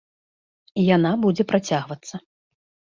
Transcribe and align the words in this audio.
І 0.79 0.87
яна 0.95 1.11
будзе 1.27 1.43
працягвацца. 1.55 2.15